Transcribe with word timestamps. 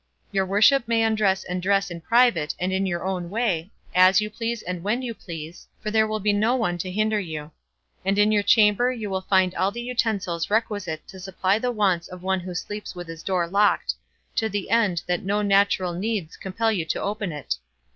Your 0.31 0.47
worship 0.47 0.87
may 0.87 1.03
undress 1.03 1.43
and 1.43 1.61
dress 1.61 1.91
in 1.91 2.01
private 2.01 2.55
and 2.59 2.73
in 2.73 2.87
your 2.87 3.05
own 3.05 3.29
way, 3.29 3.69
as 3.93 4.19
you 4.19 4.31
please 4.31 4.63
and 4.63 4.81
when 4.81 5.03
you 5.03 5.13
please, 5.13 5.67
for 5.79 5.91
there 5.91 6.07
will 6.07 6.19
be 6.19 6.33
no 6.33 6.55
one 6.55 6.79
to 6.79 6.89
hinder 6.89 7.19
you; 7.19 7.51
and 8.03 8.17
in 8.17 8.31
your 8.31 8.41
chamber 8.41 8.91
you 8.91 9.11
will 9.11 9.21
find 9.21 9.53
all 9.53 9.69
the 9.69 9.79
utensils 9.83 10.49
requisite 10.49 11.07
to 11.07 11.19
supply 11.19 11.59
the 11.59 11.69
wants 11.71 12.07
of 12.07 12.23
one 12.23 12.39
who 12.39 12.55
sleeps 12.55 12.95
with 12.95 13.07
his 13.07 13.21
door 13.21 13.45
locked, 13.47 13.93
to 14.37 14.49
the 14.49 14.71
end 14.71 15.03
that 15.05 15.21
no 15.21 15.43
natural 15.43 15.93
needs 15.93 16.35
compel 16.35 16.71
you 16.71 16.83
to 16.85 16.99
open 16.99 17.31
it. 17.31 17.57